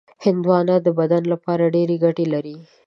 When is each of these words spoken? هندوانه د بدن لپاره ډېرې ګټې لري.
هندوانه 0.25 0.75
د 0.85 0.87
بدن 0.99 1.23
لپاره 1.33 1.63
ډېرې 1.75 1.95
ګټې 2.03 2.25
لري. 2.33 2.55